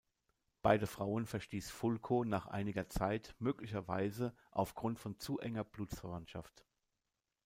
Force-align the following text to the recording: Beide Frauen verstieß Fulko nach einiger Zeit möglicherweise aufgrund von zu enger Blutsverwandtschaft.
Beide 0.63 0.87
Frauen 0.87 1.27
verstieß 1.27 1.69
Fulko 1.69 2.23
nach 2.25 2.47
einiger 2.47 2.89
Zeit 2.89 3.35
möglicherweise 3.37 4.33
aufgrund 4.49 4.97
von 4.97 5.19
zu 5.19 5.37
enger 5.37 5.63
Blutsverwandtschaft. 5.63 6.65